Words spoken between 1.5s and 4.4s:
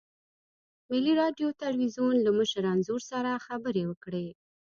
تلویزیون له مشر انځور سره خبرې وکړې.